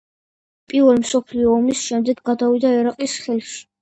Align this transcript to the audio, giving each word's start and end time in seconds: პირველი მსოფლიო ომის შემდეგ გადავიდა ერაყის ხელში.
პირველი 0.71 1.03
მსოფლიო 1.03 1.53
ომის 1.57 1.83
შემდეგ 1.91 2.25
გადავიდა 2.31 2.73
ერაყის 2.79 3.19
ხელში. 3.27 3.63